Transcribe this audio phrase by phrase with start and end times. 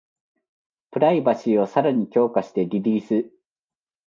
[0.89, 3.31] プライバシーをさらに強化してリリース